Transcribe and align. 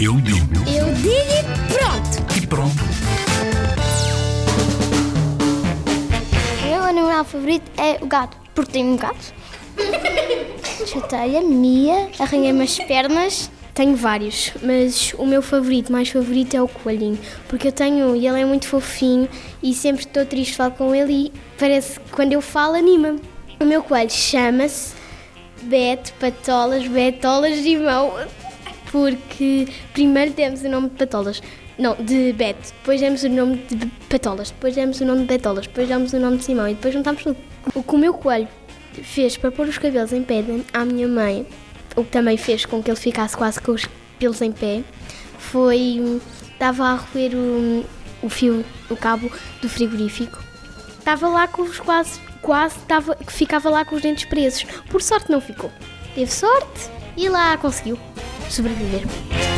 Eu 0.00 0.14
digo 0.20 0.54
Eu 0.68 0.92
digo 0.94 1.10
e 1.10 1.72
pronto. 1.72 2.36
e 2.36 2.46
pronto. 2.46 2.76
O 6.62 6.66
meu 6.68 6.82
animal 6.84 7.24
favorito 7.24 7.70
é 7.78 7.98
o 8.02 8.06
gato, 8.06 8.36
porque 8.54 8.72
tenho 8.72 8.92
um 8.92 8.96
gato. 8.96 9.34
Chateia, 10.86 11.40
mia, 11.40 12.08
arranha-me 12.18 12.62
as 12.62 12.78
pernas. 12.78 13.50
Tenho 13.74 13.94
vários, 13.96 14.52
mas 14.62 15.12
o 15.18 15.26
meu 15.26 15.42
favorito, 15.42 15.92
mais 15.92 16.08
favorito 16.08 16.56
é 16.56 16.62
o 16.62 16.68
coelhinho, 16.68 17.18
porque 17.46 17.68
eu 17.68 17.72
tenho 17.72 18.06
um 18.06 18.16
e 18.16 18.26
ele 18.26 18.40
é 18.40 18.44
muito 18.44 18.66
fofinho 18.66 19.28
e 19.62 19.74
sempre 19.74 20.02
que 20.04 20.08
estou 20.08 20.24
triste 20.24 20.56
falo 20.56 20.72
com 20.72 20.94
ele 20.94 21.12
e 21.12 21.32
parece 21.58 22.00
que 22.00 22.10
quando 22.10 22.32
eu 22.32 22.40
falo 22.40 22.74
anima-me. 22.74 23.20
O 23.60 23.64
meu 23.64 23.82
coelho 23.82 24.10
chama-se 24.10 24.94
Beto 25.62 26.12
Patolas, 26.14 26.86
Betolas 26.86 27.62
de 27.62 27.76
Mão, 27.76 28.14
porque 28.96 29.68
primeiro 29.92 30.32
demos 30.32 30.62
o 30.62 30.68
nome 30.70 30.88
de 30.88 30.96
Patolas, 30.96 31.42
não, 31.78 31.94
de 31.96 32.32
Beto, 32.32 32.72
depois 32.78 32.98
demos 32.98 33.22
o 33.24 33.28
nome 33.28 33.56
de 33.68 33.86
Patolas, 34.08 34.50
depois 34.50 34.74
demos 34.74 35.00
o 35.02 35.04
nome 35.04 35.20
de 35.20 35.26
Betolas, 35.26 35.66
depois 35.66 35.86
demos 35.86 36.12
o 36.14 36.18
nome 36.18 36.38
de 36.38 36.44
Simão 36.44 36.66
e 36.66 36.74
depois 36.74 36.94
juntámos 36.94 37.22
tudo. 37.22 37.36
O 37.74 37.82
que 37.82 37.94
o 37.94 37.98
meu 37.98 38.14
coelho 38.14 38.48
fez 38.94 39.36
para 39.36 39.50
pôr 39.52 39.68
os 39.68 39.76
cabelos 39.76 40.14
em 40.14 40.22
pé 40.22 40.42
à 40.72 40.82
minha 40.86 41.06
mãe, 41.06 41.46
o 41.94 42.04
que 42.04 42.10
também 42.10 42.38
fez 42.38 42.64
com 42.64 42.82
que 42.82 42.90
ele 42.90 42.98
ficasse 42.98 43.36
quase 43.36 43.60
com 43.60 43.72
os 43.72 43.86
pelos 44.18 44.40
em 44.40 44.50
pé, 44.50 44.82
foi. 45.38 45.98
hum, 46.00 46.20
Estava 46.56 46.84
a 46.84 46.94
roer 46.94 47.34
o, 47.34 47.84
o 48.22 48.30
fio, 48.30 48.64
o 48.88 48.96
cabo 48.96 49.30
do 49.60 49.68
frigorífico. 49.68 50.42
Estava 50.98 51.28
lá 51.28 51.46
com 51.46 51.60
os 51.60 51.78
quase. 51.78 52.18
quase 52.40 52.78
estava, 52.78 53.14
ficava 53.26 53.68
lá 53.68 53.84
com 53.84 53.94
os 53.94 54.00
dentes 54.00 54.24
presos. 54.24 54.64
Por 54.88 55.02
sorte 55.02 55.30
não 55.30 55.38
ficou. 55.38 55.70
Teve 56.14 56.32
sorte 56.32 56.90
e 57.14 57.28
lá 57.28 57.58
conseguiu 57.58 57.98
sobreviver. 58.48 59.55